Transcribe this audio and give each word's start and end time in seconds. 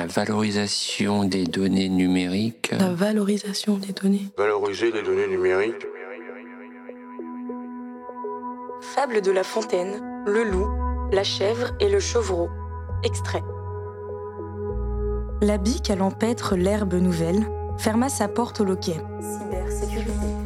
La 0.00 0.06
valorisation 0.06 1.24
des 1.24 1.44
données 1.44 1.90
numériques. 1.90 2.72
La 2.72 2.94
valorisation 2.94 3.76
des 3.76 3.92
données. 3.92 4.30
Valoriser 4.38 4.90
les 4.90 5.02
données 5.02 5.26
numériques. 5.26 5.86
Fable 8.80 9.20
de 9.20 9.30
La 9.30 9.42
Fontaine, 9.42 10.24
le 10.26 10.44
loup, 10.44 10.70
la 11.12 11.22
chèvre 11.22 11.72
et 11.80 11.90
le 11.90 12.00
chevreau. 12.00 12.48
Extrait. 13.04 13.42
La 15.42 15.58
bique 15.58 15.90
à 15.90 15.96
l'empêtre 15.96 16.56
l'herbe 16.56 16.94
nouvelle 16.94 17.44
ferma 17.76 18.08
sa 18.08 18.26
porte 18.26 18.62
au 18.62 18.64
loquet. 18.64 18.96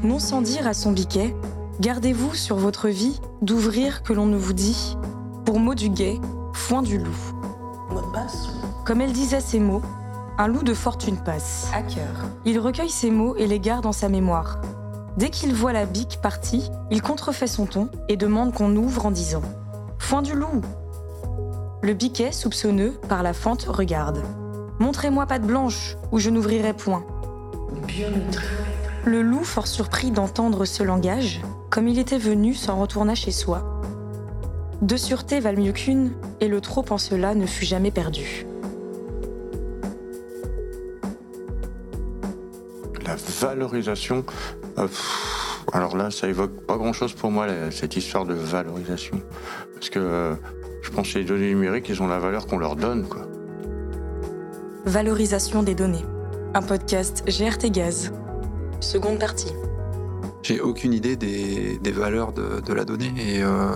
Non 0.03 0.19
sans 0.19 0.43
dire 0.43 0.67
à 0.67 0.75
son 0.75 0.91
biquet, 0.91 1.33
gardez-vous 1.79 2.35
sur 2.35 2.57
votre 2.57 2.89
vie 2.89 3.21
d'ouvrir 3.41 4.03
que 4.03 4.13
l'on 4.13 4.27
ne 4.27 4.37
vous 4.37 4.53
dit, 4.53 4.97
pour 5.45 5.61
mot 5.61 5.77
du 5.77 5.91
guet, 5.91 6.19
foin 6.55 6.83
du 6.83 6.99
loup. 6.99 7.15
Comme 8.85 9.01
elle 9.01 9.13
disait 9.13 9.41
ces 9.41 9.61
mots, 9.61 9.81
un 10.37 10.47
loup 10.47 10.63
de 10.63 10.75
fortune 10.75 11.17
passe. 11.17 11.71
À 11.75 11.81
cœur. 11.81 12.29
Il 12.45 12.59
recueille 12.59 12.91
ces 12.91 13.11
mots 13.11 13.35
et 13.37 13.47
les 13.47 13.59
garde 13.59 13.87
en 13.87 13.93
sa 13.93 14.11
mémoire. 14.11 14.61
Dès 15.17 15.31
qu'il 15.31 15.55
voit 15.55 15.73
la 15.73 15.87
bique 15.87 16.19
partie, 16.21 16.71
il 16.91 17.01
contrefait 17.01 17.47
son 17.47 17.65
ton 17.65 17.89
et 18.11 18.19
demande 18.19 18.53
qu'on 18.53 18.77
ouvre 18.77 19.07
en 19.07 19.11
disant 19.11 19.41
Foin 19.99 20.21
du 20.21 20.35
loup 20.35 20.61
Le 21.81 21.95
biquet, 21.95 22.31
soupçonneux, 22.31 22.91
par 23.09 23.23
la 23.23 23.33
fente, 23.33 23.63
regarde. 23.63 24.23
Montrez-moi 24.81 25.25
patte 25.25 25.47
blanche, 25.47 25.97
ou 26.13 26.19
je 26.19 26.29
n'ouvrirai 26.29 26.75
point. 26.75 27.07
Le 29.07 29.23
loup, 29.23 29.45
fort 29.45 29.67
surpris 29.67 30.11
d'entendre 30.11 30.67
ce 30.67 30.83
langage, 30.83 31.41
comme 31.71 31.89
il 31.89 31.99
était 31.99 32.19
venu, 32.19 32.53
s'en 32.53 32.79
retourna 32.79 33.15
chez 33.15 33.33
soi. 33.33 33.81
Deux 34.83 34.99
sûretés 34.99 35.41
valent 35.41 35.63
mieux 35.63 35.73
qu'une, 35.73 36.13
et 36.41 36.49
le 36.49 36.61
trop 36.61 36.85
en 36.91 36.99
cela 36.99 37.35
ne 37.35 37.47
fut 37.47 37.65
jamais 37.65 37.91
perdu. 37.91 38.47
La 43.15 43.49
valorisation. 43.49 44.25
euh, 44.79 44.87
pff, 44.89 45.63
alors 45.73 45.97
là, 45.97 46.11
ça 46.11 46.27
évoque 46.29 46.67
pas 46.67 46.77
grand-chose 46.77 47.13
pour 47.13 47.31
moi, 47.31 47.47
cette 47.71 47.97
histoire 47.97 48.25
de 48.25 48.35
valorisation. 48.35 49.21
Parce 49.75 49.89
que 49.89 50.01
euh, 50.01 50.35
je 50.83 50.91
pense 50.91 51.13
que 51.13 51.19
les 51.21 51.25
données 51.25 51.49
numériques, 51.49 51.89
ils 51.89 52.03
ont 52.03 52.09
la 52.09 52.19
valeur 52.19 52.47
qu'on 52.47 52.59
leur 52.59 52.75
donne, 52.77 53.07
quoi. 53.07 53.23
Valorisation 54.85 55.63
des 55.63 55.75
données. 55.75 56.05
Un 56.55 56.63
podcast 56.63 57.25
GRT 57.27 57.71
Gaz. 57.71 58.13
Seconde 58.81 59.19
partie. 59.19 59.53
J'ai 60.43 60.61
aucune 60.61 60.93
idée 60.93 61.17
des, 61.17 61.79
des 61.79 61.93
valeurs 61.93 62.33
de, 62.33 62.61
de 62.61 62.73
la 62.75 62.85
donnée 62.85 63.13
et 63.17 63.43
euh, 63.43 63.71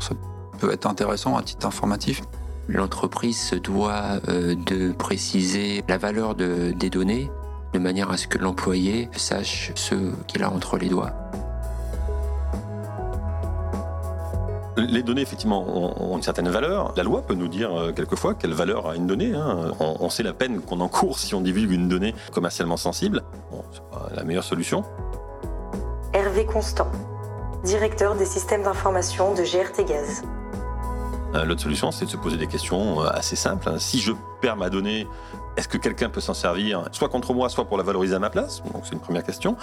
ça 0.00 0.14
peut 0.58 0.72
être 0.72 0.86
intéressant 0.86 1.36
à 1.36 1.42
titre 1.42 1.66
informatif. 1.66 2.22
L'entreprise 2.68 3.38
se 3.38 3.54
doit 3.56 4.18
euh, 4.28 4.54
de 4.66 4.92
préciser 4.92 5.84
la 5.88 5.98
valeur 5.98 6.34
de- 6.34 6.72
des 6.72 6.90
données 6.90 7.30
de 7.74 7.78
manière 7.80 8.10
à 8.10 8.16
ce 8.16 8.28
que 8.28 8.38
l'employé 8.38 9.10
sache 9.16 9.72
ce 9.74 9.96
qu'il 10.28 10.44
a 10.44 10.50
entre 10.50 10.78
les 10.78 10.88
doigts. 10.88 11.10
Les 14.76 15.02
données, 15.02 15.22
effectivement, 15.22 15.64
ont, 15.66 16.16
une 16.16 16.22
certaine 16.22 16.48
valeur. 16.48 16.94
La 16.96 17.02
loi 17.02 17.22
peut 17.22 17.34
nous 17.34 17.48
dire 17.48 17.74
euh, 17.76 17.92
quelquefois 17.92 18.34
quelle 18.34 18.52
valeur 18.52 18.88
a 18.88 18.96
une 18.96 19.06
donnée. 19.06 19.32
hein. 19.34 19.72
On, 19.80 19.96
on 20.00 20.08
sait 20.10 20.22
la 20.22 20.32
peine 20.32 20.60
qu'on 20.60 20.80
encourt 20.80 21.18
si 21.18 21.34
on 21.34 21.40
divulgue 21.40 21.72
une 21.72 21.88
donnée 21.88 22.14
commercialement 22.32 22.76
sensible. 22.76 23.22
Bon, 23.50 23.64
c'est 23.72 23.82
pas 23.90 24.08
la 24.14 24.24
meilleure 24.24 24.44
solution. 24.44 24.84
Hervé 26.12 26.44
Constant, 26.46 26.90
directeur 27.64 28.14
des 28.16 28.26
systèmes 28.26 28.62
d'information 28.62 29.34
de 29.34 29.42
GRT 29.42 29.84
Gaz. 29.88 30.22
Euh, 31.34 31.44
L'autre 31.44 31.62
solution, 31.62 31.90
c'est 31.90 32.04
de 32.04 32.10
se 32.10 32.16
poser 32.16 32.36
des 32.36 32.46
questions 32.46 33.02
euh, 33.02 33.08
assez 33.08 33.36
simples. 33.36 33.68
hein. 33.68 33.78
Si 33.78 33.98
je 34.00 34.12
perds 34.40 34.56
ma 34.56 34.70
donnée, 34.70 35.06
est-ce 35.56 35.68
que 35.68 35.78
quelqu'un 35.78 36.08
peut 36.08 36.20
s'en 36.20 36.34
servir, 36.34 36.84
soit 36.92 37.08
contre 37.08 37.32
moi, 37.34 37.48
soit 37.48 37.64
pour 37.64 37.76
la 37.76 37.82
valoriser 37.84 38.14
à 38.14 38.18
ma 38.18 38.30
place? 38.30 38.62
Donc 38.72 38.82
c'est 38.84 38.92
une 38.92 39.00
première 39.00 39.24
question. 39.24 39.56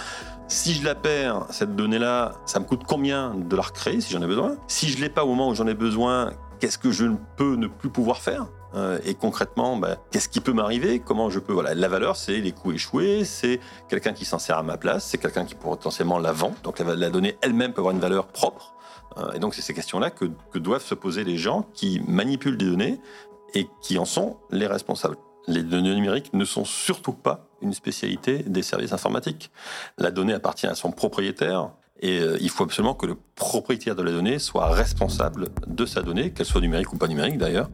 Si 0.48 0.74
je 0.74 0.84
la 0.84 0.94
perds, 0.94 1.46
cette 1.50 1.74
donnée-là, 1.76 2.32
ça 2.46 2.60
me 2.60 2.64
coûte 2.64 2.82
combien 2.86 3.34
de 3.34 3.56
la 3.56 3.62
recréer 3.62 4.00
si 4.00 4.12
j'en 4.12 4.22
ai 4.22 4.26
besoin? 4.26 4.56
Si 4.68 4.88
je 4.88 5.00
l'ai 5.00 5.08
pas 5.08 5.24
au 5.24 5.28
moment 5.28 5.48
où 5.48 5.54
j'en 5.54 5.66
ai 5.66 5.74
besoin, 5.74 6.32
qu'est-ce 6.60 6.78
que 6.78 6.90
je 6.90 7.04
ne 7.04 7.16
peux 7.36 7.56
ne 7.56 7.66
plus 7.68 7.90
pouvoir 7.90 8.18
faire? 8.18 8.46
Euh, 8.74 8.98
Et 9.04 9.14
concrètement, 9.14 9.76
ben, 9.76 9.96
qu'est-ce 10.10 10.28
qui 10.30 10.40
peut 10.40 10.52
m'arriver? 10.54 10.98
Comment 10.98 11.28
je 11.30 11.38
peux 11.40 11.52
Voilà, 11.52 11.74
la 11.74 11.88
valeur, 11.88 12.16
c'est 12.16 12.38
les 12.38 12.52
coûts 12.52 12.72
échoués, 12.72 13.24
c'est 13.24 13.60
quelqu'un 13.88 14.12
qui 14.14 14.24
s'en 14.24 14.38
sert 14.38 14.56
à 14.58 14.62
ma 14.62 14.78
place, 14.78 15.04
c'est 15.06 15.18
quelqu'un 15.18 15.44
qui 15.44 15.54
potentiellement 15.54 16.18
la 16.18 16.32
vend. 16.32 16.52
Donc 16.64 16.78
la 16.78 17.10
donnée 17.10 17.36
elle-même 17.42 17.72
peut 17.74 17.80
avoir 17.80 17.94
une 17.94 18.00
valeur 18.00 18.26
propre. 18.26 18.74
Euh, 19.18 19.32
Et 19.32 19.38
donc, 19.38 19.54
c'est 19.54 19.62
ces 19.62 19.74
questions-là 19.74 20.10
que, 20.10 20.26
que 20.52 20.58
doivent 20.58 20.84
se 20.84 20.94
poser 20.94 21.24
les 21.24 21.36
gens 21.36 21.66
qui 21.74 22.00
manipulent 22.06 22.56
des 22.56 22.66
données 22.66 23.00
et 23.54 23.68
qui 23.82 23.98
en 23.98 24.04
sont 24.04 24.38
les 24.50 24.66
responsables. 24.66 25.16
Les 25.48 25.62
données 25.62 25.94
numériques 25.94 26.32
ne 26.34 26.44
sont 26.44 26.64
surtout 26.64 27.12
pas 27.12 27.46
une 27.60 27.72
spécialité 27.72 28.38
des 28.44 28.62
services 28.62 28.92
informatiques. 28.92 29.50
La 29.98 30.10
donnée 30.10 30.34
appartient 30.34 30.66
à 30.66 30.74
son 30.74 30.92
propriétaire 30.92 31.70
et 32.00 32.20
euh, 32.20 32.36
il 32.40 32.50
faut 32.50 32.64
absolument 32.64 32.94
que 32.94 33.06
le 33.06 33.16
propriétaire 33.34 33.94
de 33.94 34.02
la 34.02 34.10
donnée 34.12 34.38
soit 34.38 34.68
responsable 34.68 35.48
de 35.66 35.86
sa 35.86 36.02
donnée, 36.02 36.32
qu'elle 36.32 36.46
soit 36.46 36.60
numérique 36.60 36.92
ou 36.92 36.96
pas 36.96 37.08
numérique 37.08 37.38
d'ailleurs. 37.38 37.70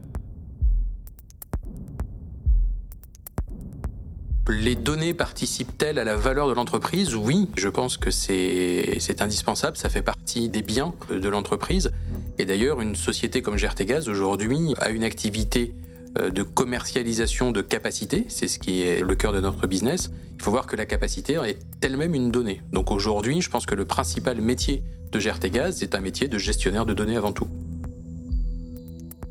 Les 4.49 4.73
données 4.73 5.13
participent-elles 5.13 5.99
à 5.99 6.03
la 6.03 6.15
valeur 6.15 6.47
de 6.47 6.53
l'entreprise? 6.53 7.13
Oui, 7.15 7.47
je 7.55 7.69
pense 7.69 7.97
que 7.97 8.09
c'est 8.09 9.21
indispensable, 9.21 9.77
ça 9.77 9.89
fait 9.89 10.01
partie 10.01 10.49
des 10.49 10.63
biens 10.63 10.95
de 11.11 11.29
l'entreprise. 11.29 11.91
Et 12.39 12.45
d'ailleurs, 12.45 12.81
une 12.81 12.95
société 12.95 13.43
comme 13.43 13.57
GRT 13.57 13.85
Gaz 13.85 14.09
aujourd'hui 14.09 14.73
a 14.79 14.89
une 14.89 15.03
activité 15.03 15.75
euh, 16.17 16.31
de 16.31 16.41
commercialisation 16.41 17.51
de 17.51 17.61
capacité, 17.61 18.25
c'est 18.27 18.47
ce 18.47 18.57
qui 18.57 18.81
est 18.81 19.01
le 19.01 19.15
cœur 19.15 19.33
de 19.33 19.39
notre 19.39 19.67
business. 19.67 20.09
Il 20.37 20.41
faut 20.41 20.49
voir 20.49 20.65
que 20.65 20.75
la 20.75 20.87
capacité 20.87 21.33
est 21.45 21.59
elle-même 21.81 22.15
une 22.15 22.31
donnée. 22.31 22.63
Donc 22.71 22.89
aujourd'hui, 22.89 23.41
je 23.41 23.51
pense 23.51 23.67
que 23.67 23.75
le 23.75 23.85
principal 23.85 24.41
métier 24.41 24.81
de 25.11 25.19
GRT 25.19 25.51
Gaz 25.51 25.83
est 25.83 25.93
un 25.93 26.01
métier 26.01 26.27
de 26.27 26.39
gestionnaire 26.39 26.87
de 26.87 26.95
données 26.95 27.17
avant 27.17 27.33
tout. 27.33 27.47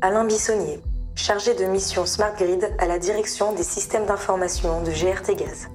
Alain 0.01 0.23
Bissonnier, 0.23 0.79
chargé 1.19 1.53
de 1.53 1.65
mission 1.65 2.05
Smart 2.05 2.33
Grid 2.37 2.73
à 2.79 2.87
la 2.87 2.97
direction 2.97 3.53
des 3.53 3.63
systèmes 3.63 4.05
d'information 4.05 4.81
de 4.83 4.89
GRT 4.89 5.35
Gaz. 5.37 5.69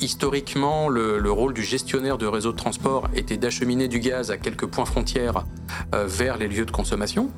Historiquement, 0.00 0.88
le, 0.88 1.18
le 1.18 1.32
rôle 1.32 1.52
du 1.52 1.62
gestionnaire 1.62 2.16
de 2.16 2.26
réseau 2.26 2.52
de 2.52 2.56
transport 2.56 3.08
était 3.14 3.36
d'acheminer 3.36 3.88
du 3.88 3.98
gaz 3.98 4.30
à 4.30 4.36
quelques 4.36 4.66
points 4.66 4.84
frontières 4.84 5.44
euh, 5.94 6.06
vers 6.06 6.36
les 6.36 6.46
lieux 6.46 6.64
de 6.64 6.70
consommation. 6.70 7.28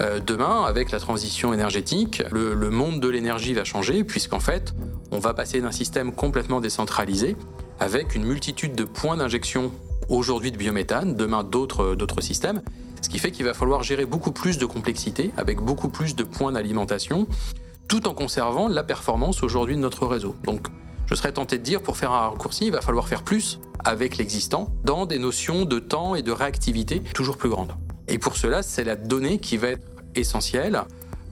Euh, 0.00 0.18
demain, 0.18 0.64
avec 0.64 0.90
la 0.90 0.98
transition 0.98 1.52
énergétique, 1.52 2.22
le, 2.32 2.54
le 2.54 2.70
monde 2.70 3.00
de 3.00 3.08
l'énergie 3.08 3.52
va 3.52 3.64
changer 3.64 4.02
puisqu'en 4.02 4.40
fait, 4.40 4.74
on 5.12 5.18
va 5.18 5.34
passer 5.34 5.60
d'un 5.60 5.72
système 5.72 6.12
complètement 6.12 6.60
décentralisé 6.60 7.36
avec 7.80 8.14
une 8.14 8.24
multitude 8.24 8.74
de 8.74 8.84
points 8.84 9.18
d'injection 9.18 9.72
aujourd'hui 10.08 10.52
de 10.52 10.56
biométhane, 10.56 11.16
demain 11.16 11.44
d'autres 11.44 12.20
systèmes, 12.20 12.62
ce 13.04 13.10
qui 13.10 13.18
fait 13.18 13.30
qu'il 13.30 13.44
va 13.44 13.52
falloir 13.52 13.82
gérer 13.82 14.06
beaucoup 14.06 14.32
plus 14.32 14.56
de 14.56 14.64
complexité 14.64 15.30
avec 15.36 15.60
beaucoup 15.60 15.88
plus 15.88 16.16
de 16.16 16.24
points 16.24 16.52
d'alimentation 16.52 17.26
tout 17.86 18.08
en 18.08 18.14
conservant 18.14 18.66
la 18.66 18.82
performance 18.82 19.42
aujourd'hui 19.42 19.76
de 19.76 19.80
notre 19.80 20.06
réseau. 20.06 20.34
Donc 20.44 20.68
je 21.06 21.14
serais 21.14 21.32
tenté 21.32 21.58
de 21.58 21.62
dire, 21.62 21.82
pour 21.82 21.98
faire 21.98 22.12
un 22.12 22.30
raccourci, 22.30 22.66
il 22.66 22.72
va 22.72 22.80
falloir 22.80 23.06
faire 23.06 23.22
plus 23.22 23.60
avec 23.84 24.16
l'existant, 24.16 24.70
dans 24.84 25.04
des 25.04 25.18
notions 25.18 25.66
de 25.66 25.78
temps 25.78 26.14
et 26.14 26.22
de 26.22 26.32
réactivité 26.32 27.00
toujours 27.14 27.36
plus 27.36 27.50
grandes. 27.50 27.74
Et 28.08 28.16
pour 28.16 28.38
cela, 28.38 28.62
c'est 28.62 28.84
la 28.84 28.96
donnée 28.96 29.38
qui 29.38 29.58
va 29.58 29.68
être 29.68 29.86
essentielle 30.14 30.82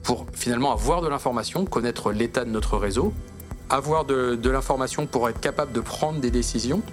pour 0.03 0.27
finalement 0.33 0.71
avoir 0.71 1.01
de 1.01 1.07
l'information, 1.07 1.65
connaître 1.65 2.11
l'état 2.11 2.45
de 2.45 2.51
notre 2.51 2.77
réseau, 2.77 3.13
avoir 3.71 4.05
de, 4.05 4.37
l'information 4.47 5.07
pour 5.07 5.27
être 5.27 5.39
capable 5.39 5.71
de 5.71 5.79
prendre 5.79 6.19
des 6.19 6.29
décisions 6.29 6.83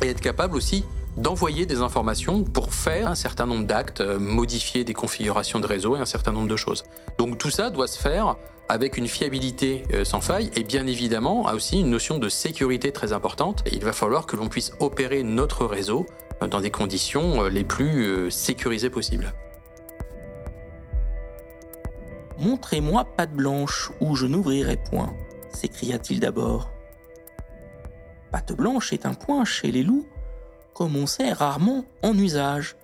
et 0.00 0.06
être 0.06 0.20
capable 0.20 0.54
aussi 0.54 0.84
d'envoyer 1.16 1.66
des 1.66 1.80
informations 1.80 2.44
pour 2.44 2.72
faire 2.72 3.08
un 3.08 3.14
certain 3.14 3.46
nombre 3.46 3.66
d'actes, 3.66 4.00
euh, 4.00 4.18
modifier 4.18 4.84
des 4.84 4.94
configurations 4.94 5.60
de 5.60 5.66
réseau 5.66 5.96
et 5.96 6.00
un 6.00 6.06
certain 6.06 6.32
nombre 6.32 6.48
de 6.48 6.56
choses. 6.56 6.84
Donc 7.18 7.38
tout 7.38 7.50
ça 7.50 7.70
doit 7.70 7.86
se 7.86 7.98
faire 7.98 8.36
avec 8.68 8.96
une 8.96 9.08
fiabilité 9.08 9.84
euh, 9.92 10.04
sans 10.04 10.20
faille 10.20 10.50
et 10.56 10.62
bien 10.62 10.86
évidemment 10.86 11.42
aussi 11.52 11.80
une 11.80 11.90
notion 11.90 12.18
de 12.18 12.28
sécurité 12.28 12.92
très 12.92 13.12
importante. 13.12 13.62
Il 13.70 13.84
va 13.84 13.92
falloir 13.92 14.26
que 14.26 14.36
l'on 14.36 14.48
puisse 14.48 14.72
opérer 14.80 15.22
notre 15.22 15.66
réseau 15.66 16.06
euh, 16.42 16.48
dans 16.48 16.60
des 16.60 16.70
conditions 16.70 17.44
les 17.44 17.64
plus 17.64 18.30
sécurisées 18.30 18.90
possibles. 18.90 19.34
Montrez-moi 22.38 23.04
patte 23.04 23.32
blanche, 23.32 23.92
ou 24.00 24.16
je 24.16 24.26
n'ouvrirai 24.26 24.76
point, 24.76 25.14
s'écria-t-il 25.52 26.18
d'abord. 26.18 26.72
Patte 28.32 28.52
blanche 28.52 28.92
est 28.92 29.06
un 29.06 29.14
point 29.14 29.44
chez 29.44 29.70
les 29.70 29.82
loups, 29.82 30.06
comme 30.74 30.96
on 30.96 31.06
sait 31.06 31.32
rarement 31.32 31.84
en 32.02 32.16
usage. 32.16 32.76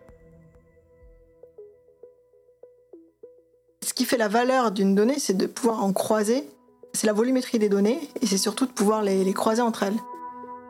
Ce 3.85 3.95
qui 3.95 4.05
fait 4.05 4.17
la 4.17 4.29
valeur 4.29 4.71
d'une 4.71 4.95
donnée, 4.95 5.19
c'est 5.19 5.37
de 5.37 5.47
pouvoir 5.47 5.83
en 5.83 5.93
croiser. 5.93 6.49
C'est 6.93 7.07
la 7.07 7.13
volumétrie 7.13 7.59
des 7.59 7.69
données 7.69 8.01
et 8.21 8.27
c'est 8.27 8.39
surtout 8.39 8.67
de 8.67 8.73
pouvoir 8.73 9.03
les, 9.03 9.33
croiser 9.33 9.63
entre 9.63 9.83
elles. 9.85 9.97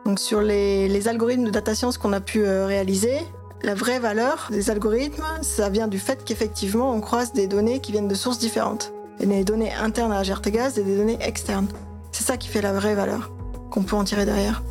Donc 0.05 0.19
sur 0.19 0.41
les, 0.41 1.07
algorithmes 1.07 1.43
de 1.43 1.51
data 1.51 1.75
science 1.75 1.97
qu'on 1.97 2.13
a 2.13 2.21
pu 2.21 2.43
euh, 2.43 2.65
réaliser, 2.65 3.17
la 3.61 3.75
vraie 3.75 3.99
valeur 3.99 4.47
des 4.51 4.69
algorithmes, 4.69 5.25
ça 5.41 5.69
vient 5.69 5.87
du 5.87 5.99
fait 5.99 6.23
qu'effectivement 6.23 6.93
on 6.93 7.01
croise 7.01 7.33
des 7.33 7.47
données 7.47 7.81
qui 7.81 7.91
viennent 7.91 8.07
de 8.07 8.15
sources 8.15 8.39
différentes. 8.39 8.93
des 9.19 9.43
données 9.43 9.73
internes 9.73 10.13
à 10.13 10.23
GRTGaz 10.23 10.79
et 10.79 10.83
des 10.83 10.95
données 10.95 11.17
externes. 11.21 11.67
C'est 12.11 12.23
ça 12.23 12.37
qui 12.37 12.47
fait 12.47 12.61
la 12.61 12.73
vraie 12.73 12.95
valeur 12.95 13.31
qu'on 13.69 13.83
peut 13.83 13.95
en 13.95 14.03
tirer 14.03 14.25
derrière. 14.25 14.63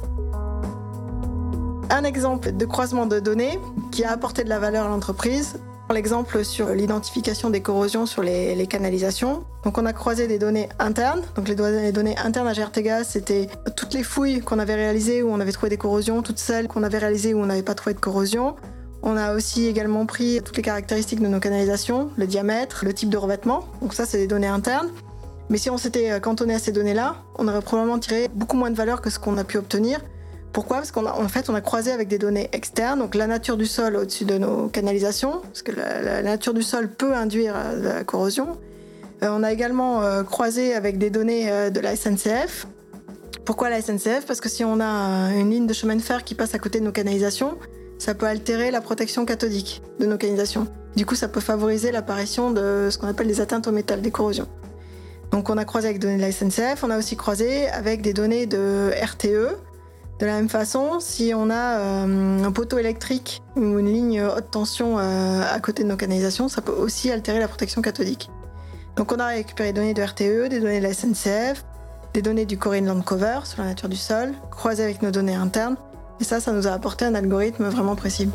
Un 1.90 2.04
exemple 2.04 2.52
de 2.52 2.64
croisement 2.66 3.06
de 3.06 3.18
données 3.20 3.58
qui 3.90 4.04
a 4.04 4.12
apporté 4.12 4.44
de 4.44 4.48
la 4.48 4.58
valeur 4.58 4.86
à 4.86 4.88
l'entreprise, 4.88 5.58
L'exemple 5.90 6.44
sur 6.44 6.68
l'identification 6.68 7.48
des 7.48 7.62
corrosions 7.62 8.04
sur 8.04 8.22
les, 8.22 8.66
canalisations. 8.66 9.44
Donc 9.64 9.78
on 9.78 9.86
a 9.86 9.94
croisé 9.94 10.28
des 10.28 10.38
données 10.38 10.68
internes. 10.78 11.22
Donc 11.34 11.48
les, 11.48 11.54
données 11.54 12.18
internes 12.18 12.46
à 12.46 12.52
GRTGAS, 12.52 13.04
c'était 13.04 13.48
toutes 13.74 13.94
les 13.94 14.02
fouilles 14.02 14.40
qu'on 14.40 14.58
avait 14.58 14.74
réalisées 14.74 15.22
où 15.22 15.30
on 15.30 15.40
avait 15.40 15.52
trouvé 15.52 15.70
des 15.70 15.78
corrosions, 15.78 16.22
toutes 16.22 16.38
celles 16.38 16.68
qu'on 16.68 16.82
avait 16.82 16.98
réalisées 16.98 17.32
où 17.32 17.40
on 17.40 17.46
n'avait 17.46 17.62
pas 17.62 17.74
trouvé 17.74 17.94
de 17.94 18.00
corrosion. 18.00 18.56
On 19.02 19.16
a 19.16 19.34
aussi 19.34 19.66
également 19.66 20.04
pris 20.04 20.42
toutes 20.44 20.58
les 20.58 20.62
caractéristiques 20.62 21.20
de 21.20 21.28
nos 21.28 21.40
canalisations, 21.40 22.10
le 22.18 22.26
diamètre, 22.26 22.84
le 22.84 22.92
type 22.92 23.08
de 23.08 23.16
revêtement. 23.16 23.64
Donc 23.80 23.94
ça, 23.94 24.04
c'est 24.04 24.18
des 24.18 24.26
données 24.26 24.46
internes. 24.46 24.90
Mais 25.48 25.56
si 25.56 25.70
on 25.70 25.78
s'était 25.78 26.20
cantonné 26.20 26.54
à 26.54 26.58
ces 26.58 26.72
données-là, 26.72 27.16
on 27.38 27.48
aurait 27.48 27.62
probablement 27.62 27.98
tiré 27.98 28.28
beaucoup 28.34 28.58
moins 28.58 28.70
de 28.70 28.76
valeur 28.76 29.00
que 29.00 29.08
ce 29.08 29.18
qu'on 29.18 29.38
a 29.38 29.44
pu 29.44 29.56
obtenir 29.56 30.00
pourquoi? 30.52 30.78
Parce 30.78 30.92
qu'en 30.92 31.28
fait, 31.28 31.50
on 31.50 31.54
a 31.54 31.60
croisé 31.60 31.92
avec 31.92 32.08
des 32.08 32.18
données 32.18 32.48
externes, 32.52 32.98
donc 32.98 33.14
la 33.14 33.26
nature 33.26 33.56
du 33.56 33.66
sol 33.66 33.96
au-dessus 33.96 34.24
de 34.24 34.38
nos 34.38 34.68
canalisations, 34.68 35.40
parce 35.42 35.62
que 35.62 35.72
la, 35.72 36.22
nature 36.22 36.54
du 36.54 36.62
sol 36.62 36.88
peut 36.88 37.14
induire 37.14 37.54
euh, 37.56 37.96
la 37.96 38.04
corrosion. 38.04 38.58
Euh, 39.22 39.28
on 39.30 39.42
a 39.42 39.52
également 39.52 40.02
euh, 40.02 40.22
croisé 40.22 40.74
avec 40.74 40.98
des 40.98 41.10
données 41.10 41.70
de 41.70 41.80
la 41.80 41.96
SNCF. 41.96 42.66
Pourquoi 43.44 43.70
la 43.70 43.80
SNCF 43.80 44.26
Parce 44.26 44.40
que 44.40 44.48
si 44.48 44.64
on 44.64 44.80
a 44.80 45.32
une 45.34 45.50
ligne 45.50 45.66
de 45.66 45.72
chemin 45.72 45.96
de 45.96 46.02
fer 46.02 46.24
qui 46.24 46.34
passe 46.34 46.54
à 46.54 46.58
côté 46.58 46.80
de 46.80 46.84
nos 46.84 46.92
canalisations, 46.92 47.58
ça 47.98 48.14
peut 48.14 48.26
altérer 48.26 48.70
la 48.70 48.80
protection 48.80 49.24
cathodique 49.24 49.82
de 49.98 50.06
nos 50.06 50.16
canalisations. 50.16 50.66
Du 50.96 51.06
coup, 51.06 51.14
ça 51.14 51.28
peut 51.28 51.40
favoriser 51.40 51.92
l'apparition 51.92 52.50
de 52.50 52.88
ce 52.90 52.98
qu'on 52.98 53.08
appelle 53.08 53.26
des 53.26 53.40
atteintes 53.40 53.66
au 53.66 53.72
métal, 53.72 54.00
des 54.00 54.10
corrosions. 54.10 54.48
Donc 55.30 55.50
on 55.50 55.58
a 55.58 55.64
croisé 55.64 55.88
avec 55.88 56.00
des 56.00 56.06
données 56.06 56.16
de 56.16 56.22
la 56.22 56.32
SNCF, 56.32 56.82
on 56.82 56.90
a 56.90 56.98
aussi 56.98 57.16
croisé 57.16 57.68
avec 57.68 58.00
des 58.00 58.12
données 58.12 58.46
de 58.46 58.90
RTE, 59.02 59.56
de 60.18 60.26
la 60.26 60.34
même 60.34 60.48
façon, 60.48 60.98
si 60.98 61.32
on 61.34 61.48
a 61.48 61.78
euh, 61.78 62.44
un 62.44 62.52
poteau 62.52 62.78
électrique 62.78 63.40
ou 63.54 63.78
une 63.78 63.86
ligne 63.86 64.22
haute 64.22 64.50
tension 64.50 64.98
euh, 64.98 65.42
à 65.48 65.60
côté 65.60 65.84
de 65.84 65.88
nos 65.88 65.96
canalisations, 65.96 66.48
ça 66.48 66.60
peut 66.60 66.72
aussi 66.72 67.10
altérer 67.10 67.38
la 67.38 67.46
protection 67.46 67.82
cathodique. 67.82 68.28
Donc 68.96 69.12
on 69.12 69.20
a 69.20 69.28
récupéré 69.28 69.72
des 69.72 69.80
données 69.80 69.94
de 69.94 70.02
RTE, 70.02 70.48
des 70.48 70.58
données 70.58 70.80
de 70.80 70.82
la 70.82 70.92
SNCF, 70.92 71.64
des 72.14 72.22
données 72.22 72.46
du 72.46 72.58
Core 72.58 72.74
Land 72.74 73.02
Cover 73.02 73.40
sur 73.44 73.62
la 73.62 73.68
nature 73.68 73.88
du 73.88 73.96
sol, 73.96 74.32
croisées 74.50 74.82
avec 74.82 75.02
nos 75.02 75.12
données 75.12 75.36
internes, 75.36 75.76
et 76.20 76.24
ça, 76.24 76.40
ça 76.40 76.50
nous 76.50 76.66
a 76.66 76.72
apporté 76.72 77.04
un 77.04 77.14
algorithme 77.14 77.68
vraiment 77.68 77.94
précis. 77.94 78.28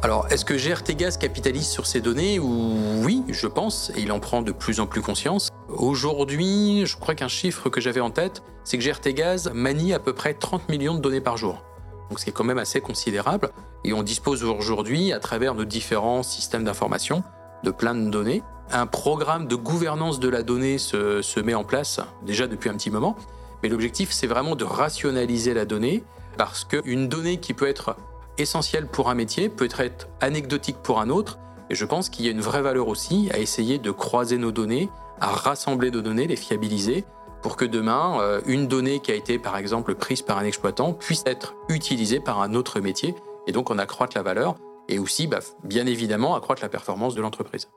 Alors, 0.00 0.26
est-ce 0.30 0.44
que 0.46 0.54
GRTGaz 0.54 1.18
capitalise 1.18 1.66
sur 1.66 1.86
ces 1.86 2.00
données? 2.00 2.38
Oui, 2.40 3.22
je 3.28 3.46
pense, 3.46 3.92
et 3.94 4.00
il 4.00 4.10
en 4.10 4.20
prend 4.20 4.40
de 4.40 4.50
plus 4.50 4.80
en 4.80 4.86
plus 4.86 5.02
conscience. 5.02 5.51
Aujourd'hui, 5.72 6.84
je 6.84 6.96
crois 6.96 7.14
qu'un 7.14 7.28
chiffre 7.28 7.70
que 7.70 7.80
j'avais 7.80 8.00
en 8.00 8.10
tête, 8.10 8.42
c'est 8.62 8.78
que 8.78 8.84
GRTGaz 8.84 9.50
manie 9.54 9.94
à 9.94 9.98
peu 9.98 10.12
près 10.12 10.34
30 10.34 10.68
millions 10.68 10.94
de 10.94 11.00
données 11.00 11.20
par 11.20 11.36
jour. 11.36 11.62
Donc, 12.10 12.20
c'est 12.20 12.30
quand 12.30 12.44
même 12.44 12.58
assez 12.58 12.80
considérable. 12.80 13.50
Et 13.84 13.94
on 13.94 14.02
dispose 14.02 14.44
aujourd'hui, 14.44 15.12
à 15.12 15.18
travers 15.18 15.54
de 15.54 15.64
différents 15.64 16.22
systèmes 16.22 16.64
d'information, 16.64 17.22
de 17.64 17.70
plein 17.70 17.94
de 17.94 18.10
données. 18.10 18.42
Un 18.70 18.86
programme 18.86 19.48
de 19.48 19.56
gouvernance 19.56 20.20
de 20.20 20.28
la 20.28 20.42
donnée 20.42 20.76
se, 20.76 21.22
se 21.22 21.40
met 21.40 21.54
en 21.54 21.64
place 21.64 22.00
déjà 22.22 22.46
depuis 22.46 22.68
un 22.68 22.74
petit 22.74 22.90
moment. 22.90 23.16
Mais 23.62 23.68
l'objectif, 23.68 24.10
c'est 24.12 24.26
vraiment 24.26 24.56
de 24.56 24.64
rationaliser 24.64 25.54
la 25.54 25.64
donnée 25.64 26.04
parce 26.36 26.64
qu'une 26.64 27.08
donnée 27.08 27.38
qui 27.38 27.54
peut 27.54 27.68
être 27.68 27.96
essentiel 28.36 28.86
pour 28.86 29.08
un 29.08 29.14
métier 29.14 29.48
peut 29.48 29.68
être 29.78 30.08
anecdotique 30.20 30.78
pour 30.82 31.00
un 31.00 31.08
autre. 31.08 31.38
Et 31.70 31.74
je 31.74 31.84
pense 31.84 32.10
qu'il 32.10 32.26
y 32.26 32.28
a 32.28 32.32
une 32.32 32.40
vraie 32.40 32.62
valeur 32.62 32.88
aussi 32.88 33.30
à 33.32 33.38
essayer 33.38 33.78
de 33.78 33.90
croiser 33.90 34.36
nos 34.36 34.52
données, 34.52 34.90
à 35.22 35.28
rassembler 35.28 35.92
nos 35.92 36.02
données, 36.02 36.26
les 36.26 36.36
fiabiliser, 36.36 37.04
pour 37.42 37.56
que 37.56 37.64
demain, 37.64 38.18
euh, 38.20 38.40
une 38.44 38.66
donnée 38.66 38.98
qui 38.98 39.12
a 39.12 39.14
été 39.14 39.38
par 39.38 39.56
exemple 39.56 39.94
prise 39.94 40.20
par 40.20 40.36
un 40.38 40.44
exploitant 40.44 40.92
puisse 40.92 41.22
être 41.26 41.54
utilisée 41.68 42.18
par 42.18 42.42
un 42.42 42.54
autre 42.54 42.80
métier, 42.80 43.14
et 43.46 43.52
donc 43.52 43.70
on 43.70 43.78
accroître 43.78 44.16
la 44.16 44.24
valeur, 44.24 44.56
et 44.88 44.98
aussi, 44.98 45.28
bah, 45.28 45.38
bien 45.62 45.86
évidemment, 45.86 46.34
accroître 46.34 46.60
la 46.60 46.68
performance 46.68 47.14
de 47.14 47.22
l'entreprise. 47.22 47.68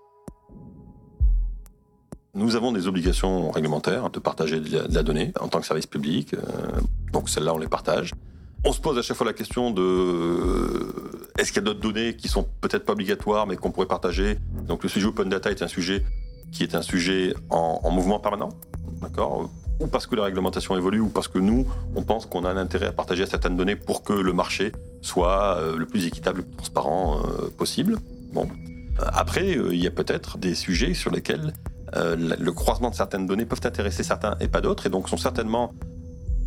Nous 2.33 2.56
avons 2.56 2.71
des 2.71 2.88
obligations 2.88 3.51
réglementaires 3.51 4.09
de 4.09 4.19
partager 4.19 4.59
de 4.59 4.94
la 4.94 5.03
donnée 5.03 5.31
en 5.39 5.48
tant 5.48 5.59
que 5.59 5.68
service 5.68 5.86
public, 5.86 6.33
euh, 6.33 6.39
donc 7.13 7.30
celles-là 7.30 7.53
on 7.53 7.59
les 7.59 7.68
partage. 7.68 8.12
On 8.65 8.74
se 8.74 8.81
pose 8.81 8.98
à 8.98 9.03
chaque 9.03 9.15
fois 9.15 9.27
la 9.27 9.33
question 9.33 9.69
de 9.69 9.83
euh, 9.83 11.31
est-ce 11.38 11.51
qu'il 11.51 11.62
y 11.62 11.63
a 11.63 11.65
d'autres 11.65 11.80
données 11.80 12.15
qui 12.15 12.27
sont 12.27 12.48
peut-être 12.62 12.86
pas 12.86 12.94
obligatoires 12.94 13.45
mais 13.45 13.56
qu'on 13.56 13.69
pourrait 13.69 13.86
partager? 13.86 14.39
Donc 14.68 14.81
le 14.81 14.89
sujet 14.89 15.06
open 15.06 15.30
data 15.30 15.51
est 15.51 15.62
un 15.62 15.68
sujet 15.68 16.03
qui 16.51 16.63
est 16.63 16.75
un 16.75 16.81
sujet 16.81 17.33
en, 17.50 17.89
mouvement 17.92 18.19
permanent, 18.19 18.50
d'accord 19.01 19.50
Ou 19.80 19.88
parce 19.88 20.07
que 20.07 20.15
la 20.15 20.24
réglementation 20.24 20.77
évolue, 20.77 21.00
ou 21.00 21.09
parce 21.09 21.27
que 21.27 21.39
nous, 21.39 21.68
on 21.95 22.03
pense 22.03 22.25
qu'on 22.25 22.45
a 22.45 22.50
un 22.50 22.57
intérêt 22.57 22.88
à 22.88 22.92
partager 22.92 23.25
certaines 23.25 23.57
données 23.57 23.75
pour 23.75 24.03
que 24.03 24.13
le 24.13 24.33
marché 24.33 24.71
soit 25.01 25.57
euh, 25.57 25.77
le 25.77 25.86
plus 25.86 26.06
équitable, 26.06 26.39
le 26.39 26.44
plus 26.44 26.56
transparent 26.56 27.19
euh, 27.19 27.50
possible. 27.57 27.97
Bon. 28.33 28.47
Après, 28.97 29.51
il 29.51 29.83
y 29.83 29.88
a 29.88 29.92
peut-être 29.92 30.38
des 30.38 30.56
sujets 30.56 30.94
sur 30.94 31.12
lesquels 31.12 31.53
le 31.94 32.51
croisement 32.51 32.89
de 32.89 32.95
certaines 32.95 33.25
données 33.25 33.45
peuvent 33.45 33.62
intéresser 33.63 34.03
certains 34.03 34.38
et 34.39 34.48
pas 34.48 34.62
d'autres, 34.62 34.86
et 34.86 34.89
donc 34.89 35.09
sont 35.09 35.18
certainement 35.18 35.74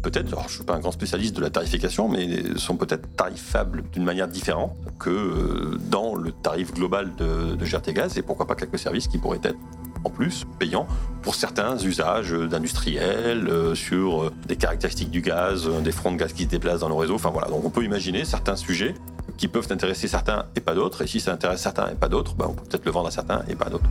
peut-être, 0.02 0.38
je 0.40 0.44
ne 0.44 0.48
suis 0.48 0.64
pas 0.64 0.74
un 0.74 0.80
grand 0.80 0.92
spécialiste 0.92 1.36
de 1.36 1.40
la 1.40 1.50
tarification, 1.50 2.08
mais 2.08 2.56
sont 2.56 2.76
peut-être 2.76 3.08
tarifables 3.16 3.84
d'une 3.92 4.04
manière 4.04 4.28
différente 4.28 4.76
que 4.98 5.10
euh, 5.10 5.78
dans 5.90 6.14
le 6.14 6.32
tarif 6.32 6.72
global 6.72 7.14
de, 7.16 7.54
de 7.56 7.64
GRT 7.64 7.92
Gaz, 7.92 8.18
et 8.18 8.22
pourquoi 8.22 8.46
pas 8.46 8.54
quelques 8.54 8.78
services 8.78 9.08
qui 9.08 9.18
pourraient 9.18 9.40
être 9.42 9.58
en 10.04 10.10
plus 10.10 10.44
payants 10.58 10.86
pour 11.22 11.34
certains 11.34 11.76
usages 11.78 12.32
d'industriels, 12.32 13.48
euh, 13.48 13.74
sur 13.74 14.22
euh, 14.22 14.32
des 14.46 14.56
caractéristiques 14.56 15.10
du 15.10 15.20
gaz, 15.20 15.68
des 15.82 15.92
fronts 15.92 16.12
de 16.12 16.16
gaz 16.16 16.32
qui 16.32 16.44
se 16.44 16.48
déplacent 16.48 16.80
dans 16.80 16.88
nos 16.88 16.96
réseaux. 16.96 17.16
Enfin 17.16 17.30
voilà, 17.30 17.48
donc 17.48 17.64
on 17.64 17.70
peut 17.70 17.84
imaginer 17.84 18.24
certains 18.24 18.56
sujets 18.56 18.94
qui 19.36 19.48
peuvent 19.48 19.68
intéresser 19.70 20.08
certains 20.08 20.46
et 20.56 20.60
pas 20.60 20.74
d'autres, 20.74 21.02
et 21.02 21.06
si 21.06 21.20
ça 21.20 21.32
intéresse 21.32 21.60
certains 21.60 21.88
et 21.88 21.94
pas 21.94 22.08
d'autres, 22.08 22.34
ben, 22.34 22.46
on 22.48 22.54
peut 22.54 22.64
peut-être 22.68 22.84
le 22.84 22.90
vendre 22.90 23.08
à 23.08 23.10
certains 23.10 23.42
et 23.48 23.54
pas 23.54 23.70
d'autres. 23.70 23.88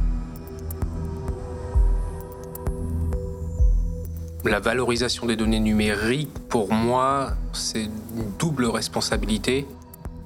La 4.48 4.60
valorisation 4.62 5.26
des 5.26 5.36
données 5.36 5.60
numériques, 5.60 6.32
pour 6.48 6.72
moi, 6.72 7.32
c'est 7.52 7.84
une 7.84 8.32
double 8.40 8.66
responsabilité. 8.66 9.66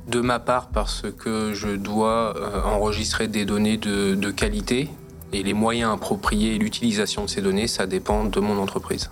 De 0.07 0.19
ma 0.19 0.39
part, 0.39 0.67
parce 0.67 1.05
que 1.17 1.53
je 1.53 1.69
dois 1.69 2.35
euh, 2.35 2.61
enregistrer 2.63 3.27
des 3.27 3.45
données 3.45 3.77
de, 3.77 4.31
qualité 4.31 4.89
et 5.33 5.43
les 5.43 5.53
moyens 5.53 5.93
appropriés 5.93 6.55
et 6.55 6.57
l'utilisation 6.57 7.25
de 7.25 7.29
ces 7.29 7.41
données, 7.41 7.67
ça 7.67 7.87
dépend 7.87 8.25
de 8.25 8.39
mon 8.39 8.57
entreprise. 8.57 9.09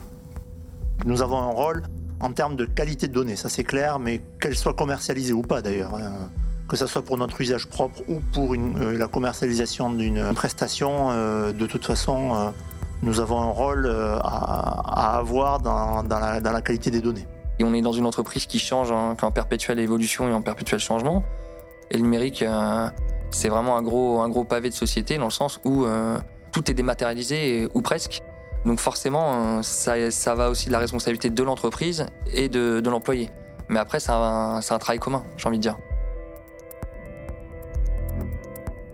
Nous 1.06 1.22
avons 1.22 1.38
un 1.38 1.52
rôle 1.52 1.84
en 2.20 2.32
termes 2.34 2.56
de 2.56 2.66
qualité 2.66 3.08
de 3.08 3.14
données, 3.14 3.36
ça 3.36 3.50
c'est 3.50 3.64
clair, 3.64 4.00
mais 4.00 4.22
qu'elles 4.42 4.58
soient 4.58 4.74
commercialisées 4.74 5.34
ou 5.34 5.42
pas 5.42 5.62
d'ailleurs. 5.62 5.96
Hein. 5.96 6.30
que 6.68 6.76
ce 6.76 6.86
soit 6.86 7.02
pour 7.02 7.18
notre 7.18 7.40
usage 7.42 7.68
propre 7.68 8.02
ou 8.08 8.20
pour 8.34 8.54
euh, 8.54 8.98
la 8.98 9.08
commercialisation 9.08 9.90
d'une 9.90 10.34
prestation, 10.34 11.10
euh, 11.12 11.52
de 11.52 11.66
toute 11.66 11.86
façon, 11.86 12.52
nous 13.02 13.20
avons 13.22 13.40
un 13.40 13.52
rôle 13.52 13.86
euh, 13.86 14.18
à, 14.20 15.18
avoir 15.18 15.60
dans, 15.60 16.04
la, 16.04 16.62
qualité 16.62 16.92
des 16.92 17.02
données. 17.02 17.26
Et 17.58 17.64
on 17.64 17.74
est 17.74 17.82
dans 17.82 17.94
une 17.94 18.06
entreprise 18.06 18.46
qui 18.46 18.60
change, 18.60 18.92
hein, 18.92 19.16
qui 19.18 19.24
est 19.24 19.28
en 19.28 19.32
perpétuelle 19.32 19.80
évolution 19.80 20.28
et 20.28 20.34
en 20.34 20.42
perpétuel 20.42 20.80
changement. 20.80 21.24
Et 21.92 21.98
le 21.98 22.04
numérique, 22.04 22.42
euh, 22.42 22.90
c'est 23.32 23.50
vraiment 23.50 23.78
un 23.78 23.82
gros, 23.82 24.22
un 24.22 24.30
gros 24.30 24.44
pavé 24.44 24.70
de 24.70 24.74
société 24.74 25.18
dans 25.18 25.26
le 25.26 25.32
sens 25.32 25.60
où 25.66 25.86
euh, 25.86 26.18
tout 26.52 26.70
est 26.70 26.74
dématérialisé, 26.74 27.68
ou 27.74 27.82
presque. 27.82 28.22
Donc 28.66 28.80
forcément, 28.80 29.64
ça, 29.64 30.12
ça, 30.12 30.36
va 30.36 30.50
aussi 30.50 30.68
de 30.68 30.72
la 30.72 30.80
responsabilité 30.80 31.30
de 31.30 31.44
l'entreprise 31.44 32.06
et 32.34 32.50
de, 32.50 32.82
de 32.82 32.90
l'employé. 32.90 33.30
Mais 33.70 33.80
après, 33.80 34.00
c'est 34.00 34.12
un, 34.12 34.58
un 34.58 34.80
travail 34.80 35.00
commun, 35.00 35.24
j'ai 35.38 35.48
envie 35.48 35.58
de 35.58 35.64
dire. 35.64 35.78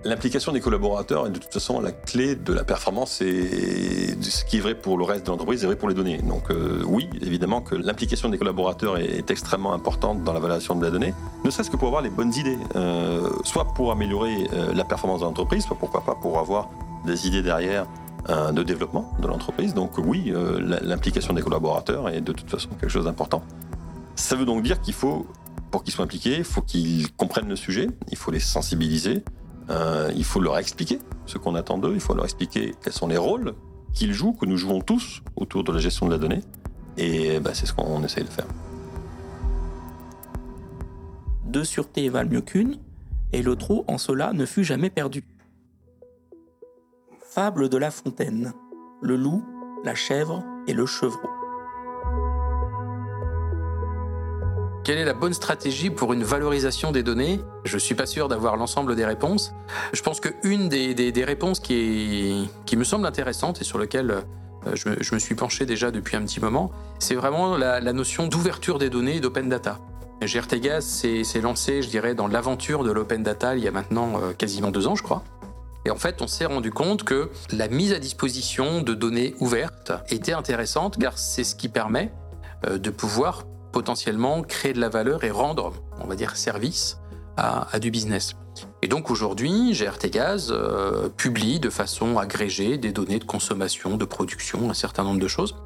L'implication 0.05 0.51
des 0.51 0.61
collaborateurs 0.61 1.25
est 1.25 1.31
de 1.31 1.39
toute 1.39 1.51
façon 1.51 1.81
la 1.81 1.91
clé 1.91 2.35
de 2.35 2.53
la 2.53 2.63
performance 2.63 3.21
et 3.21 4.15
ce 4.21 4.45
qui 4.45 4.57
est 4.57 4.59
vrai 4.59 4.75
pour 4.75 4.99
le 4.99 5.03
reste 5.03 5.25
de 5.25 5.31
l'entreprise 5.31 5.63
est 5.63 5.65
vrai 5.65 5.75
pour 5.75 5.89
les 5.89 5.95
données. 5.95 6.19
Donc 6.19 6.51
euh, 6.51 6.83
oui, 6.85 7.09
évidemment 7.23 7.59
que 7.61 7.73
l'implication 7.73 8.29
des 8.29 8.37
collaborateurs 8.37 8.99
est, 8.99 9.31
extrêmement 9.31 9.73
importante 9.73 10.23
dans 10.23 10.31
la 10.31 10.39
validation 10.39 10.75
de 10.75 10.85
la 10.85 10.91
donnée, 10.91 11.15
ne 11.43 11.49
serait-ce 11.49 11.71
que 11.71 11.75
pour 11.75 11.87
avoir 11.87 12.03
les 12.03 12.11
bonnes 12.11 12.31
idées, 12.35 12.59
euh, 12.75 13.27
soit 13.43 13.73
pour 13.73 13.91
améliorer 13.91 14.47
euh, 14.53 14.75
la 14.75 14.83
performance 14.83 15.21
de 15.21 15.25
l'entreprise, 15.25 15.63
soit 15.63 15.75
pourquoi 15.75 16.05
pas 16.05 16.13
pour 16.13 16.37
avoir 16.37 16.69
des 17.07 17.25
idées 17.25 17.41
derrière 17.41 17.87
de 18.27 18.63
développement 18.63 19.11
de 19.19 19.27
l'entreprise. 19.27 19.75
Donc 19.75 19.99
oui, 19.99 20.33
l'implication 20.81 21.33
des 21.33 21.43
collaborateurs 21.43 22.09
est 22.09 22.21
de 22.21 22.31
toute 22.31 22.49
façon 22.49 22.69
quelque 22.69 22.89
chose 22.89 23.05
d'important. 23.05 23.43
Ça 24.15 24.35
veut 24.35 24.45
donc 24.45 24.63
dire 24.63 24.81
qu'il 24.81 24.95
faut, 24.95 25.27
pour 25.69 25.83
qu'ils 25.83 25.93
soient 25.93 26.05
impliqués, 26.05 26.37
il 26.37 26.43
faut 26.43 26.63
qu'ils 26.63 27.11
comprennent 27.13 27.49
le 27.49 27.55
sujet, 27.55 27.87
il 28.09 28.17
faut 28.17 28.31
les 28.31 28.39
sensibiliser, 28.39 29.23
euh, 29.69 30.11
il 30.15 30.23
faut 30.23 30.39
leur 30.39 30.57
expliquer 30.57 30.99
ce 31.25 31.37
qu'on 31.37 31.55
attend 31.55 31.77
d'eux, 31.77 31.93
il 31.93 31.99
faut 31.99 32.13
leur 32.13 32.25
expliquer 32.25 32.75
quels 32.83 32.93
sont 32.93 33.07
les 33.07 33.17
rôles 33.17 33.55
qu'ils 33.93 34.13
jouent, 34.13 34.33
que 34.33 34.45
nous 34.45 34.57
jouons 34.57 34.81
tous 34.81 35.21
autour 35.35 35.63
de 35.63 35.71
la 35.71 35.79
gestion 35.79 36.05
de 36.05 36.11
la 36.11 36.17
donnée. 36.17 36.41
Et 36.97 37.39
bah, 37.39 37.51
c'est 37.53 37.65
ce 37.65 37.73
qu'on 37.73 38.03
essaye 38.03 38.23
de 38.23 38.29
faire. 38.29 38.47
Deux 41.45 41.63
sûretés 41.63 42.09
valent 42.09 42.29
mieux 42.29 42.41
qu'une, 42.41 42.77
et 43.31 43.41
le 43.41 43.55
trou 43.55 43.83
en 43.87 43.97
cela 43.97 44.33
ne 44.33 44.45
fut 44.45 44.63
jamais 44.63 44.89
perdu. 44.89 45.23
Fable 47.29 47.69
de 47.69 47.77
La 47.77 47.91
Fontaine. 47.91 48.53
Le 49.01 49.15
loup, 49.15 49.43
la 49.83 49.95
chèvre 49.95 50.43
et 50.67 50.73
le 50.73 50.85
chevreau. 50.85 51.29
Quelle 54.85 54.99
est 54.99 55.05
la 55.05 55.15
bonne 55.15 55.33
stratégie 55.33 55.89
pour 55.89 56.13
une 56.13 56.23
valorisation 56.23 56.91
des 56.91 57.01
données? 57.01 57.39
Je 57.63 57.75
suis 57.79 57.95
pas 57.95 58.05
sûr 58.05 58.27
d'avoir 58.27 58.55
l'ensemble 58.55 58.95
des 58.95 59.03
réponses. 59.03 59.51
Je 59.93 60.01
pense 60.03 60.19
qu'une 60.19 60.69
des, 60.69 60.93
des, 60.93 61.23
réponses 61.23 61.59
qui, 61.59 61.73
est, 61.73 62.65
qui 62.67 62.77
me 62.77 62.83
semble 62.83 63.07
intéressante 63.07 63.59
et 63.59 63.63
sur 63.63 63.79
laquelle 63.79 64.11
euh, 64.11 64.21
je 64.75 64.89
me, 64.89 64.97
je 65.01 65.15
me, 65.15 65.19
suis 65.19 65.33
penché 65.33 65.65
déjà 65.65 65.89
depuis 65.89 66.17
un 66.17 66.21
petit 66.21 66.39
moment, 66.39 66.71
c'est 66.99 67.15
vraiment 67.15 67.57
la, 67.57 67.79
la 67.79 67.93
notion 67.93 68.27
d'ouverture 68.27 68.77
des 68.77 68.91
données 68.91 69.15
et 69.15 69.19
d'open 69.21 69.49
data. 69.49 69.79
GRTGAS 70.21 70.81
s'est 70.81 71.41
lancé, 71.41 71.81
je 71.81 71.89
dirais, 71.89 72.13
dans 72.13 72.27
l'aventure 72.27 72.83
de 72.83 72.91
l'open 72.91 73.23
data 73.23 73.55
il 73.55 73.63
y 73.63 73.67
a 73.67 73.71
maintenant 73.71 74.21
euh, 74.21 74.33
quasiment 74.33 74.69
deux 74.69 74.85
ans, 74.85 74.93
je 74.93 75.01
crois. 75.01 75.23
Et 75.85 75.89
en 75.89 75.97
fait, 75.97 76.21
on 76.21 76.27
s'est 76.27 76.45
rendu 76.45 76.69
compte 76.69 77.03
que 77.03 77.31
la 77.51 77.69
mise 77.69 77.91
à 77.91 77.97
disposition 77.97 78.83
de 78.83 78.93
données 78.93 79.33
ouvertes 79.39 79.93
était 80.09 80.33
intéressante 80.33 80.99
car 80.99 81.17
c'est 81.17 81.43
ce 81.43 81.55
qui 81.55 81.69
permet 81.69 82.11
euh, 82.67 82.77
de 82.77 82.91
pouvoir 82.91 83.45
potentiellement 83.75 84.41
créer 84.41 84.71
de 84.71 84.79
la 84.79 84.87
valeur 84.87 85.25
et 85.25 85.31
rendre, 85.31 85.73
on 85.99 86.07
va 86.07 86.15
dire, 86.15 86.37
service 86.37 86.97
à, 87.35 87.77
du 87.77 87.91
business. 87.91 88.31
Et 88.81 88.87
donc 88.87 89.11
aujourd'hui, 89.11 89.73
GRT 89.73 90.09
Gaz 90.11 90.49
euh, 90.49 91.09
publie 91.09 91.59
de 91.59 91.69
façon 91.69 92.17
agrégée 92.17 92.77
des 92.77 92.93
données 92.93 93.19
de 93.19 93.25
consommation, 93.25 93.97
de 93.97 94.05
production, 94.05 94.69
un 94.69 94.73
certain 94.73 95.03
nombre 95.03 95.19
de 95.19 95.27
choses. 95.27 95.57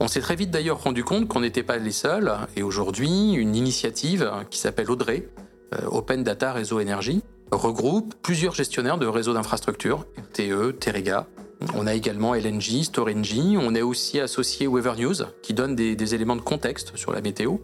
On 0.00 0.08
s'est 0.08 0.20
très 0.20 0.34
vite 0.34 0.50
d'ailleurs 0.50 0.82
rendu 0.82 1.04
compte 1.04 1.28
qu'on 1.28 1.38
n'était 1.38 1.62
pas 1.62 1.76
les 1.76 1.92
seuls, 1.92 2.32
et 2.56 2.64
aujourd'hui, 2.64 3.34
une 3.34 3.54
initiative 3.54 4.28
qui 4.50 4.58
s'appelle 4.58 4.90
Audrey, 4.90 5.28
euh, 5.72 5.86
Open 5.86 6.24
Data 6.24 6.52
Réseau 6.52 6.80
Énergie, 6.80 7.22
regroupe 7.52 8.12
plusieurs 8.22 8.56
gestionnaires 8.56 8.98
de 8.98 9.06
réseaux 9.06 9.34
d'infrastructures, 9.34 10.04
RTE, 10.18 10.76
Terega, 10.80 11.28
on 11.74 11.86
a 11.86 11.94
également 11.94 12.34
LNG, 12.34 12.82
Storengy, 12.84 13.56
on 13.58 13.74
est 13.74 13.82
aussi 13.82 14.18
associé 14.18 14.66
Weather 14.66 14.96
News, 14.96 15.16
qui 15.42 15.54
donne 15.54 15.74
des, 15.74 16.14
éléments 16.14 16.36
de 16.36 16.40
contexte 16.40 16.96
sur 16.96 17.12
la 17.12 17.20
météo. 17.20 17.56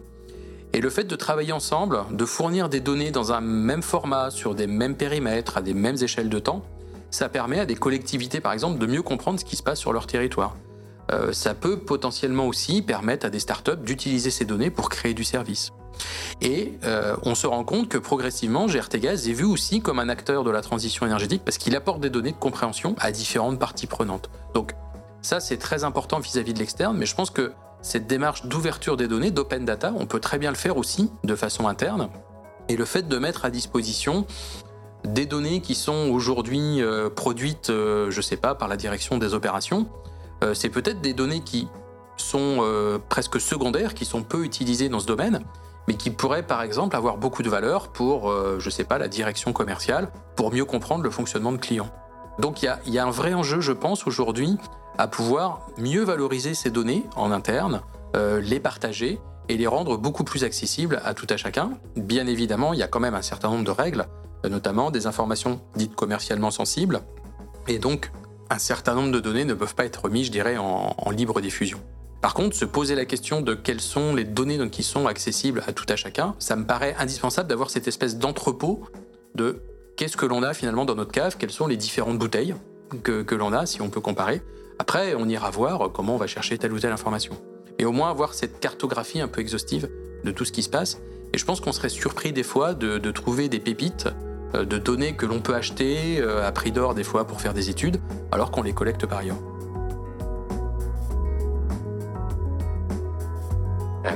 Et 0.73 0.81
le 0.81 0.89
fait 0.89 1.05
de 1.05 1.15
travailler 1.15 1.53
ensemble, 1.53 1.99
de 2.11 2.25
fournir 2.25 2.69
des 2.69 2.79
données 2.79 3.11
dans 3.11 3.31
un 3.31 3.41
même 3.41 3.81
format, 3.81 4.29
sur 4.29 4.53
des 4.53 4.67
mêmes 4.67 4.95
périmètres, 4.95 5.57
à 5.57 5.61
des 5.61 5.73
mêmes 5.73 5.97
échelles 6.01 6.29
de 6.29 6.39
temps, 6.39 6.63
ça 7.09 7.29
permet 7.29 7.59
à 7.59 7.65
des 7.65 7.75
collectivités, 7.75 8.41
par 8.41 8.53
exemple, 8.53 8.77
de 8.77 8.85
mieux 8.85 9.01
comprendre 9.01 9.39
ce 9.39 9.45
qui 9.45 9.55
se 9.55 9.63
passe 9.63 9.79
sur 9.79 9.93
leur 9.93 10.07
territoire. 10.07 10.55
Euh, 11.11 11.31
ça 11.31 11.53
peut 11.53 11.77
potentiellement 11.77 12.47
aussi 12.47 12.81
permettre 12.81 13.25
à 13.25 13.29
des 13.29 13.39
startups 13.39 13.77
d'utiliser 13.77 14.29
ces 14.29 14.45
données 14.45 14.69
pour 14.69 14.89
créer 14.89 15.13
du 15.13 15.23
service. 15.23 15.71
Et 16.41 16.77
euh, 16.83 17.15
on 17.23 17.35
se 17.35 17.47
rend 17.47 17.63
compte 17.63 17.89
que 17.89 17.97
progressivement, 17.97 18.67
GRT 18.67 18.97
Gaz 18.99 19.27
est 19.27 19.33
vu 19.33 19.45
aussi 19.45 19.81
comme 19.81 19.99
un 19.99 20.09
acteur 20.09 20.43
de 20.43 20.51
la 20.51 20.61
transition 20.61 21.05
énergétique 21.05 21.41
parce 21.43 21.57
qu'il 21.57 21.75
apporte 21.75 21.99
des 21.99 22.09
données 22.09 22.31
de 22.31 22.37
compréhension 22.37 22.95
à 22.99 23.11
différentes 23.11 23.59
parties 23.59 23.87
prenantes. 23.87 24.29
Donc 24.53 24.73
ça, 25.21 25.39
c'est 25.39 25.57
très 25.57 25.83
important 25.83 26.19
vis-à-vis 26.19 26.53
de 26.53 26.59
l'externe, 26.59 26.95
mais 26.97 27.05
je 27.05 27.15
pense 27.15 27.31
que 27.31 27.51
cette 27.81 28.07
démarche 28.07 28.45
d'ouverture 28.45 28.97
des 28.97 29.07
données, 29.07 29.31
d'open 29.31 29.65
data, 29.65 29.93
on 29.97 30.05
peut 30.05 30.19
très 30.19 30.37
bien 30.37 30.51
le 30.51 30.57
faire 30.57 30.77
aussi 30.77 31.11
de 31.23 31.35
façon 31.35 31.67
interne. 31.67 32.09
Et 32.69 32.75
le 32.75 32.85
fait 32.85 33.07
de 33.07 33.17
mettre 33.17 33.45
à 33.45 33.49
disposition 33.49 34.25
des 35.05 35.25
données 35.25 35.61
qui 35.61 35.73
sont 35.73 36.09
aujourd'hui 36.11 36.81
euh, 36.81 37.09
produites, 37.09 37.69
euh, 37.69 38.11
je 38.11 38.17
ne 38.17 38.21
sais 38.21 38.37
pas, 38.37 38.55
par 38.55 38.67
la 38.67 38.77
direction 38.77 39.17
des 39.17 39.33
opérations, 39.33 39.87
c'est 40.53 40.69
peut-être 40.69 41.01
des 41.01 41.13
données 41.15 41.41
qui 41.41 41.67
sont 42.15 42.63
presque 43.09 43.41
secondaires, 43.41 43.95
qui 43.95 44.05
sont 44.05 44.21
peu 44.21 44.45
utilisées 44.45 44.87
dans 44.87 44.99
ce 44.99 45.07
domaine, 45.07 45.41
mais 45.87 45.95
qui 45.95 46.11
pourrait 46.11 46.43
par 46.43 46.61
exemple 46.61 46.95
avoir 46.95 47.17
beaucoup 47.17 47.43
de 47.43 47.49
valeur 47.49 47.87
pour, 47.87 48.29
euh, 48.29 48.57
je 48.59 48.69
sais 48.69 48.83
pas, 48.83 48.97
la 48.97 49.07
direction 49.07 49.53
commerciale, 49.53 50.09
pour 50.35 50.51
mieux 50.51 50.65
comprendre 50.65 51.03
le 51.03 51.09
fonctionnement 51.09 51.51
de 51.51 51.57
clients. 51.57 51.89
Donc 52.39 52.61
il 52.61 52.75
y 52.85 52.99
a, 52.99 53.05
un 53.05 53.09
vrai 53.09 53.33
enjeu, 53.33 53.61
je 53.61 53.71
pense, 53.71 54.05
aujourd'hui, 54.05 54.57
à 54.97 55.07
pouvoir 55.07 55.65
mieux 55.77 56.03
valoriser 56.03 56.53
ces 56.53 56.69
données 56.69 57.05
en 57.15 57.31
interne, 57.31 57.81
euh, 58.15 58.41
les 58.41 58.59
partager 58.59 59.19
et 59.49 59.57
les 59.57 59.67
rendre 59.67 59.97
beaucoup 59.97 60.23
plus 60.23 60.43
accessibles 60.43 61.01
à 61.05 61.13
tout 61.13 61.27
à 61.29 61.37
chacun. 61.37 61.71
Bien 61.95 62.27
évidemment, 62.27 62.73
il 62.73 62.79
y 62.79 62.83
a 62.83 62.87
quand 62.87 62.99
même 62.99 63.15
un 63.15 63.21
certain 63.21 63.49
nombre 63.49 63.63
de 63.63 63.71
règles, 63.71 64.05
notamment 64.47 64.91
des 64.91 65.07
informations 65.07 65.61
dites 65.75 65.95
commercialement 65.95 66.51
sensibles, 66.51 67.01
et 67.67 67.79
donc 67.79 68.11
un 68.49 68.59
certain 68.59 68.93
nombre 68.93 69.11
de 69.11 69.19
données 69.19 69.45
ne 69.45 69.53
peuvent 69.53 69.75
pas 69.75 69.85
être 69.85 70.09
mises, 70.09 70.27
je 70.27 70.31
dirais, 70.31 70.57
en 70.57 71.11
libre 71.11 71.41
diffusion. 71.41 71.79
Par 72.21 72.33
contre, 72.33 72.55
se 72.55 72.65
poser 72.65 72.95
la 72.95 73.05
question 73.05 73.41
de 73.41 73.53
quelles 73.53 73.81
sont 73.81 74.15
les 74.15 74.23
données 74.23 74.69
qui 74.69 74.83
sont 74.83 75.07
accessibles 75.07 75.63
à 75.67 75.73
tout 75.73 75.85
à 75.89 75.95
chacun, 75.95 76.35
ça 76.39 76.55
me 76.55 76.65
paraît 76.65 76.95
indispensable 76.97 77.47
d'avoir 77.47 77.69
cette 77.69 77.87
espèce 77.87 78.17
d'entrepôt 78.17 78.85
de 79.35 79.61
qu'est-ce 79.95 80.17
que 80.17 80.25
l'on 80.25 80.43
a 80.43 80.53
finalement 80.53 80.85
dans 80.85 80.95
notre 80.95 81.11
cave, 81.11 81.37
quelles 81.37 81.51
sont 81.51 81.67
les 81.67 81.77
différentes 81.77 82.17
bouteilles 82.17 82.55
que, 83.03 83.35
l'on 83.35 83.53
a, 83.53 83.65
si 83.65 83.81
on 83.81 83.89
peut 83.89 84.01
comparer. 84.01 84.41
Après, 84.79 85.15
on 85.15 85.27
ira 85.27 85.49
voir 85.49 85.91
comment 85.91 86.15
on 86.15 86.17
va 86.17 86.27
chercher 86.27 86.57
telle 86.57 86.73
ou 86.73 86.79
telle 86.79 86.91
information. 86.91 87.33
Et 87.79 87.85
au 87.85 87.91
moins 87.91 88.09
avoir 88.09 88.33
cette 88.33 88.59
cartographie 88.59 89.21
un 89.21 89.27
peu 89.27 89.41
exhaustive 89.41 89.89
de 90.23 90.31
tout 90.31 90.45
ce 90.45 90.51
qui 90.51 90.63
se 90.63 90.69
passe. 90.69 90.99
Et 91.33 91.37
je 91.37 91.45
pense 91.45 91.59
qu'on 91.59 91.73
serait 91.73 91.89
surpris 91.89 92.31
des 92.31 92.43
fois 92.43 92.73
de, 92.73 92.97
de 92.97 93.11
trouver 93.11 93.49
des 93.49 93.59
pépites 93.59 94.07
euh, 94.55 94.65
de 94.65 94.77
données 94.77 95.13
que 95.13 95.25
l'on 95.25 95.41
peut 95.41 95.55
acheter 95.55 96.19
euh, 96.19 96.47
à 96.47 96.51
prix 96.51 96.71
d'or 96.71 96.95
des 96.95 97.03
fois 97.03 97.25
pour 97.25 97.41
faire 97.41 97.53
des 97.53 97.69
études, 97.69 97.99
alors 98.31 98.49
qu'on 98.49 98.63
les 98.63 98.73
collecte 98.73 99.05
par 99.05 99.19
ailleurs. 99.19 99.37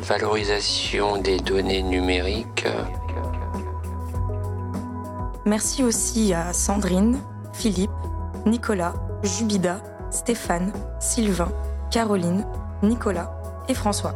Valorisation 0.01 1.17
des 1.17 1.37
données 1.37 1.83
numériques. 1.83 2.67
Merci 5.45 5.83
aussi 5.83 6.33
à 6.33 6.53
Sandrine, 6.53 7.19
Philippe, 7.53 7.91
Nicolas, 8.45 8.93
Jubida, 9.23 9.81
Stéphane, 10.09 10.73
Sylvain, 10.99 11.51
Caroline, 11.91 12.45
Nicolas 12.83 13.31
et 13.67 13.73
François. 13.73 14.15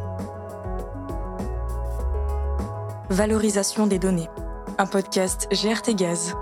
Valorisation 3.08 3.86
des 3.86 3.98
données, 3.98 4.28
un 4.78 4.86
podcast 4.86 5.48
GRT 5.52 5.94
Gaz. 5.94 6.34